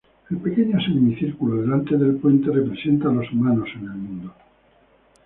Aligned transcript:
El 0.31 0.37
pequeño 0.37 0.81
semicírculo 0.81 1.61
delante 1.61 1.95
del 1.95 2.15
puente 2.15 2.49
representa 2.51 3.09
a 3.09 3.11
los 3.11 3.31
humanos 3.31 3.69
en 3.75 3.83
el 3.85 3.91
mundo. 3.95 4.33